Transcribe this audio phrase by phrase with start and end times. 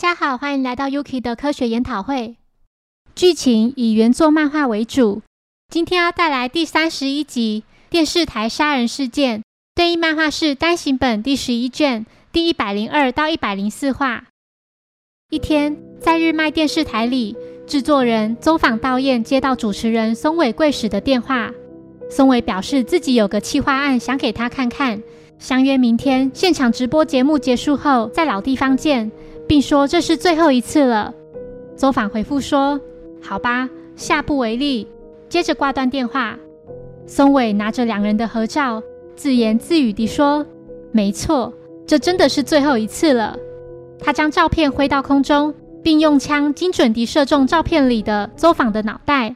[0.00, 2.36] 大家好，欢迎来到 Yuki 的科学研讨会。
[3.16, 5.22] 剧情以原作漫画为主，
[5.70, 9.42] 今天要带来第三十一集电视台杀人事件。
[9.74, 14.26] 对应漫画是单行本第十一卷第一百零二到一百零四话。
[15.30, 17.36] 一天，在日卖电视台里，
[17.66, 21.50] 制作人邹访道彦接到主持人松尾贵史的电话。
[22.08, 25.02] 松尾表示自己有个企划案想给他看看，
[25.40, 29.10] 相约明天现场直播节目结束后在老地方见，
[29.48, 31.12] 并说这是最后一次了。
[31.74, 32.78] 邹访回复说
[33.20, 34.86] ：“好吧，下不为例。”
[35.28, 36.38] 接着挂断电话。
[37.06, 38.82] 松尾拿着两人的合照。
[39.16, 40.46] 自言自语地说
[40.92, 41.52] ：“没错，
[41.86, 43.36] 这真的是最后一次了。”
[43.98, 49.34] 他将照片挥到空中，并用枪精准地射中照片里的邹访的脑袋。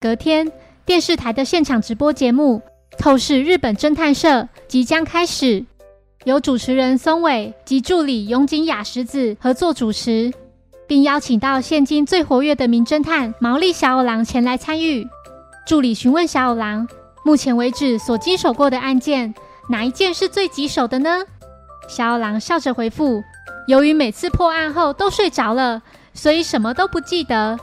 [0.00, 0.52] 隔天，
[0.84, 2.60] 电视台的现场直播节目
[2.98, 4.28] 《透视日本侦探社》
[4.68, 5.64] 即将开始，
[6.24, 10.30] 由主持人松尾及助理永井雅石子合作主持，
[10.86, 15.08] 并邀请到现今最活跃的名侦探毛利小五郎前来参与。
[15.66, 16.86] 助理询问小五郎。
[17.22, 19.34] 目前为止所经手过的案件，
[19.68, 21.22] 哪一件是最棘手的呢？
[21.86, 23.22] 小五郎笑着回复
[23.68, 25.82] ：“由于每次破案后都睡着了，
[26.14, 27.58] 所以什么都不记得。”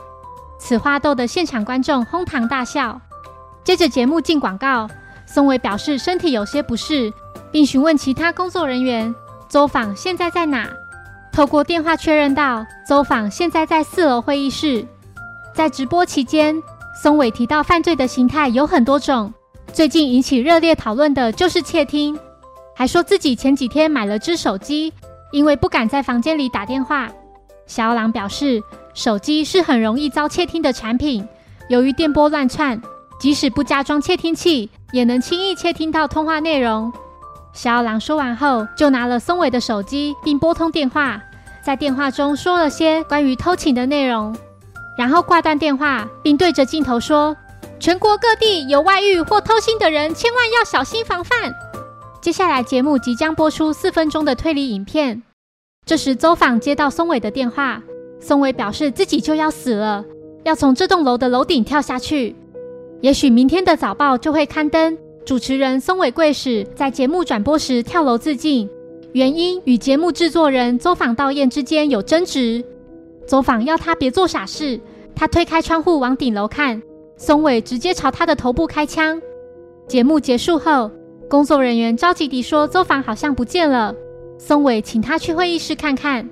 [0.60, 3.00] 此话逗得现场观众哄堂大笑。
[3.64, 4.88] 接着节目进广告，
[5.26, 7.12] 松尾表示身体有些不适，
[7.50, 9.14] 并询问其他工作人员
[9.48, 10.68] ：“周访现在在哪？”
[11.32, 14.84] 透过电话确认到，周访现在在四楼会议室。
[15.54, 16.60] 在直播期间，
[17.02, 19.32] 松伟提到犯罪的形态有很多种。
[19.72, 22.18] 最近引起热烈讨论的就是窃听，
[22.74, 24.92] 还说自己前几天买了只手机，
[25.30, 27.08] 因为不敢在房间里打电话。
[27.66, 28.62] 小狼表示，
[28.94, 31.26] 手机是很容易遭窃听的产品，
[31.68, 32.80] 由于电波乱窜，
[33.20, 36.92] 即使不加装窃听器，也能轻易窃听到通话内容。
[37.58, 41.20] 小狼说完后，就拿了松尾的手机，并拨通电话，
[41.60, 44.32] 在电话中说了些关于偷情的内容，
[44.96, 47.36] 然后挂断电话，并对着镜头说。
[47.80, 51.52] 全国各地有外遇或偷腥的人，千万要小心防范。
[52.20, 55.24] 接下来节目即将播出四分钟的推理影片。
[55.84, 57.82] 这时，邹访接到松尾的电话，
[58.20, 60.04] 松尾表示自己就要死了，
[60.44, 62.36] 要从这栋楼的楼顶跳下去。
[63.00, 64.96] 也许明天的早报就会刊登
[65.28, 68.66] 主持人松尾贵史在节目转播时跳楼自尽，
[69.12, 72.64] 原因与节目制作人邹访道彦之间有争执。
[73.26, 74.80] 邹访要他别做傻事，
[75.14, 76.80] 他推开窗户往顶楼看。
[77.18, 79.20] 松尾直接朝他的头部开枪。
[79.86, 80.90] 节目结束后，
[81.28, 83.94] 工作人员着急地说：“邹访好像不见了。”
[84.40, 86.26] 松尾请他去会议室看看。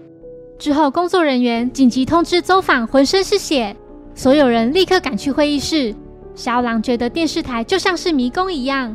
[0.59, 3.77] 之后，工作人员紧急通知邹访浑身是血，
[4.15, 5.95] 所有人立刻赶去会议室。
[6.37, 8.95] 小狼觉得电视台就像是迷宫一样。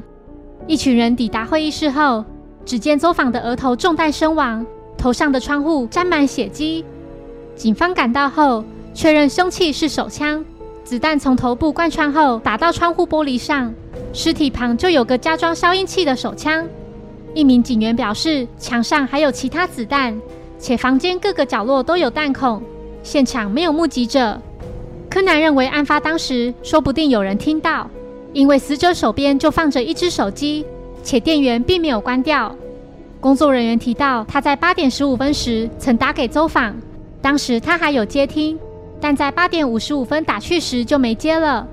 [0.68, 2.24] 一群人抵达会议室后，
[2.64, 4.64] 只见邹访的额头中弹身亡，
[4.96, 6.86] 头上的窗户沾满血迹。
[7.56, 8.64] 警方赶到后，
[8.94, 10.46] 确认凶器是手枪。
[10.84, 13.74] 子弹从头部贯穿后打到窗户玻璃上，
[14.14, 16.68] 尸体旁就有个加装消音器的手枪。
[17.34, 20.16] 一名警员表示，墙上还有其他子弹，
[20.60, 22.62] 且房间各个角落都有弹孔。
[23.02, 24.40] 现场没有目击者。
[25.12, 27.90] 柯南认为，案发当时说不定有人听到，
[28.32, 30.66] 因为死者手边就放着一只手机，
[31.04, 32.56] 且电源并没有关掉。
[33.20, 36.74] 工作人员提到，他在八点十五分时曾打给周访，
[37.22, 38.58] 当时他还有接听。
[39.02, 41.68] 但在八点五十五分打去时就没接了。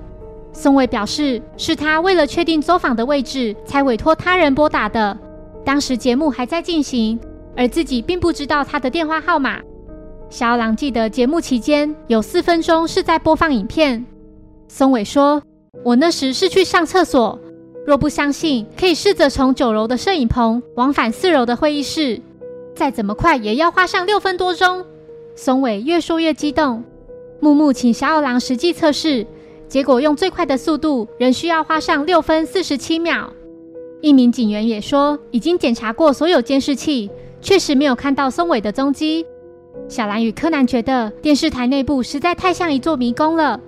[0.53, 5.17] 松尾表示，是他为了确定走访的位置，才委托他人拨打的。
[5.65, 7.21] 当时节目还在进行，
[7.55, 9.61] 而自己并不知道他的电话号码。
[10.31, 14.05] 小狼记得节目期间有四分钟是在播放影片。
[14.69, 15.43] 松尾说
[15.83, 17.39] ：“我那时是去上厕所。
[17.87, 22.21] 若不相信，可以试着从九楼的摄影棚往返四楼的会议室，
[22.75, 24.85] 再怎么快也要花上六分多钟。”
[25.35, 26.85] 松尾越说越激动。
[27.41, 29.27] 木木请小二郎实际测试，
[29.67, 33.33] 结果用最快的速度，仍需要花上六分四十七秒。
[34.03, 37.11] 一名警员也说，已经检查过所有监视器，
[37.41, 39.25] 确实没有看到松尾的踪迹。
[39.89, 43.61] 小兰与柯南觉得电视台内部实在太像一座迷宫了。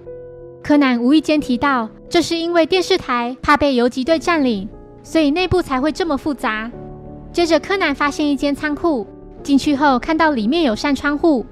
[0.62, 4.68] 柯南无意间提到，这是因为电视台怕被游击队占领，
[5.02, 6.70] 所以内部才会这么复杂。
[7.32, 9.06] 接着，柯南发现一间仓库，
[9.42, 11.46] 进去后看到里面有扇窗户。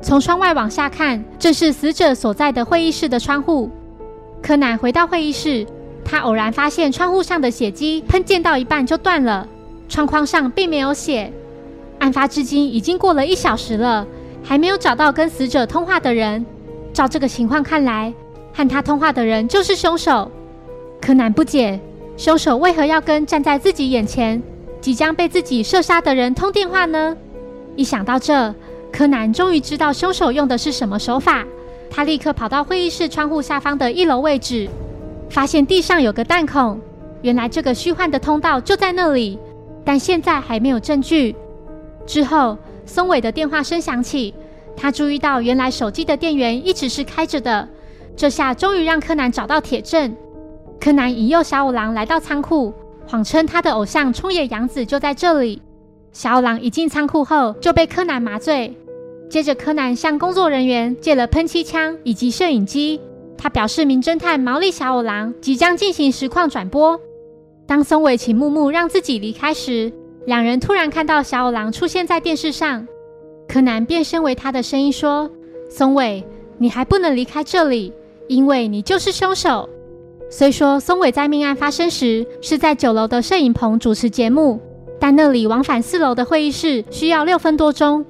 [0.00, 3.70] 从窗外往下看，正是死者所在的会议室的窗户。
[4.42, 5.66] 柯南回到会议室，
[6.04, 9.48] 他偶然发现窗户上的血迹喷溅到一半就断了，
[9.88, 11.32] 窗框上并没有血。
[12.04, 14.06] 案发至今已经过了一小时了，
[14.42, 16.44] 还没有找到跟死者通话的人。
[16.92, 18.12] 照这个情况看来，
[18.52, 20.30] 和他通话的人就是凶手。
[21.00, 21.80] 柯南不解，
[22.18, 24.42] 凶手为何要跟站在自己眼前、
[24.82, 27.16] 即将被自己射杀的人通电话呢？
[27.74, 28.54] 一想到这，
[28.92, 31.42] 柯南终于知道凶手用的是什么手法。
[31.90, 34.68] 他立刻跑到会议室窗户下方的一楼位置，
[35.30, 36.78] 发现地上有个弹孔。
[37.22, 39.38] 原来这个虚幻的通道就在那里，
[39.86, 41.34] 但现在还没有证据。
[42.06, 42.56] 之后，
[42.86, 44.34] 松尾的电话声响起，
[44.76, 47.68] 他注意到原来手机的电源一直是开着的。
[48.16, 50.14] 这下终于让柯南找到铁证。
[50.80, 52.72] 柯南引诱小五郎来到仓库，
[53.06, 55.60] 谎称他的偶像冲野洋子就在这里。
[56.12, 58.76] 小五郎一进仓库后就被柯南麻醉。
[59.30, 63.00] 接着，柯南向工作人员借了喷漆枪以及摄影机。
[63.36, 67.00] 他表示，名侦探毛利小五郎即将进行实况转播。
[67.66, 69.92] 当松尾请木木让自己离开时，
[70.26, 72.86] 两人突然看到小五郎出现在电视上。
[73.46, 75.30] 柯南变身为他的声音说
[75.68, 76.24] ：“松尾，
[76.56, 77.92] 你还不能离开这里，
[78.26, 79.68] 因为你就是凶手。”
[80.30, 84.58] 虽说松尾在命案发生时是在九楼的摄影棚主持节目，
[84.98, 88.04] 但那里往返四楼的会议室需要六分多钟。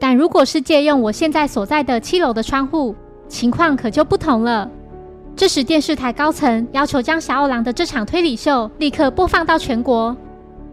[0.00, 2.94] 但如果是借用我现在所在的七楼的窗户，
[3.28, 4.68] 情况可就不同了。
[5.36, 10.14] 这时，电视台高层要求将小五郎的这场推理秀立刻播放到全国。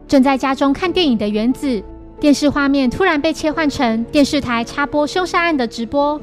[0.09, 1.83] 正在家中看电影的原子，
[2.19, 6.19] 电视画面突然被切换成电视台插播凶杀案的直播。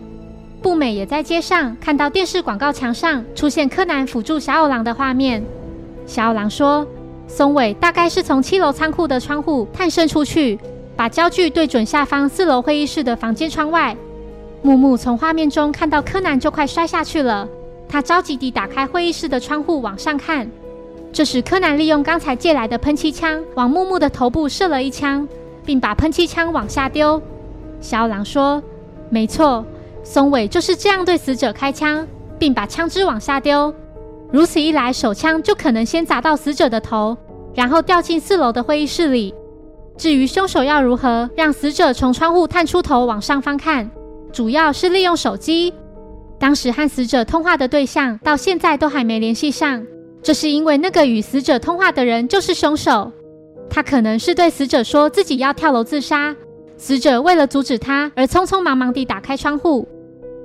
[0.60, 5.40] 步美也在街上看到电视广告墙上出现柯南辅助小五郎的画面。
[6.04, 6.84] 小五郎说
[7.28, 10.58] ：“松尾大概是从七楼仓库的窗户探身出去，
[10.96, 13.96] 把焦距对准下方四楼会议室的房间窗外。”
[14.62, 17.48] 木木从画面中看到柯南就快摔下去了。
[17.88, 20.50] 他着急地打开会议室的窗户往上看，
[21.16, 25.26] 这时柯南利用刚才借来的喷漆枪往木木的头部射了一枪，
[25.64, 27.22] 并把喷漆枪往下丢。
[27.80, 28.62] 小狼说
[29.08, 29.64] ：“没错，
[30.04, 32.06] 松尾就是这样对死者开枪，
[32.38, 33.74] 并把枪支往下丢。
[34.30, 37.16] 如此一来，手枪就可能先砸到死者的头，
[37.54, 39.34] 然后掉进四楼的会议室里。
[39.96, 43.90] 至于凶手要如何让死者从窗户探出头往上方看，
[44.30, 45.72] 主要是利用手机。”
[46.38, 49.82] 当时和死者通话的对象到现在都还没联系上，
[50.26, 53.12] 这是因为那个与死者通话的人就是凶手。
[53.70, 56.34] 他可能是对死者说自己要跳楼自杀，
[56.76, 59.87] 死者为了阻止他而匆匆忙忙地打开窗户。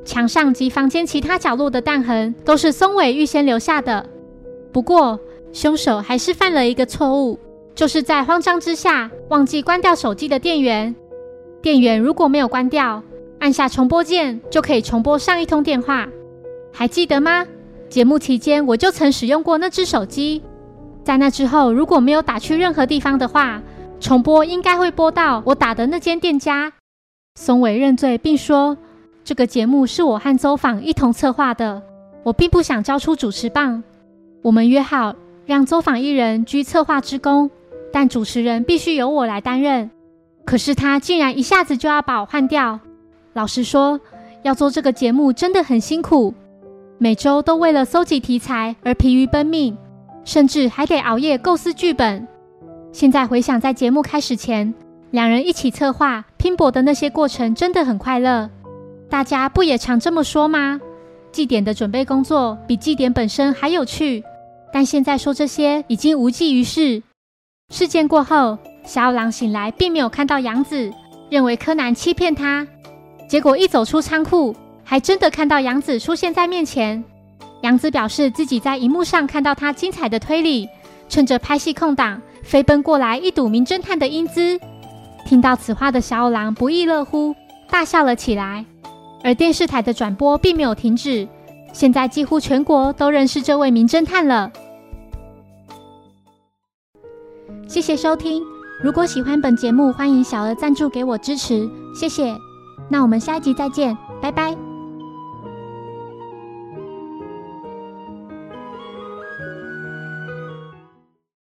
[0.05, 4.05] 墙上及房间其他角落的弹痕都是松尾预先留下的。
[4.71, 5.19] 不过，
[5.51, 7.39] 凶手还是犯了一个错误，
[7.73, 10.95] 就是在慌张之下忘记关掉手机的电源。
[11.59, 13.01] 电源如果没有关掉，
[13.39, 16.07] 按下重播键就可以重播上一通电话，
[16.71, 17.47] 还记得吗？
[17.91, 20.41] 节目期间我就曾使用过那只手机。
[21.03, 23.61] 在那之后，如果没有打去任何地方的话，
[23.99, 26.71] 重播应该会播到我打的那间店家。
[27.35, 28.77] 松尾认罪，并说
[29.25, 31.83] 这个节目是我和周访一同策划的，
[32.23, 33.83] 我并不想交出主持棒。
[34.41, 35.13] 我们约好
[35.45, 37.51] 让周访一人居策划之功，
[37.91, 39.91] 但主持人必须由我来担任。
[40.45, 42.79] 可是他竟然一下子就要把我换掉。
[43.33, 43.99] 老实说，
[44.43, 46.33] 要做这个节目真的很辛苦，
[47.03, 49.75] 每周都为了搜集题材而疲于奔命，
[50.23, 52.27] 甚至还得熬夜构思剧本。
[52.91, 54.71] 现在回想，在节目开始前，
[55.09, 58.47] 两人一起策划、拼搏的那些过程，真的很快乐。
[59.09, 60.79] 大家不也常这么说吗？
[61.31, 64.23] 祭典的准备工作比祭典本身还有趣。
[64.71, 67.01] 但现在说这些已经无济于事。
[67.73, 70.91] 事件过后，小五郎醒来并没有看到杨子，
[71.31, 72.67] 认为柯南欺骗他。
[73.27, 74.55] 结果一走出仓库，
[74.91, 77.01] 还真的看到杨子出现在面前。
[77.61, 80.67] 杨子表示自己在荧幕上看到他精彩的推理，
[81.07, 84.59] 趁着拍戏空档飞奔过来一睹名侦探的英姿。
[85.25, 87.33] 听到此话的小五郎不亦乐乎，
[87.69, 88.65] 大笑了起来。
[89.23, 91.25] 而电视台的转播并没有停止，
[91.71, 94.51] 现在几乎全国都认识这位名侦探了。
[97.65, 98.43] 谢谢收听，
[98.83, 102.35] 如果喜欢本节目，欢迎小额赞助给我支持，谢谢。
[102.89, 104.70] 那我们下一集再见，拜拜。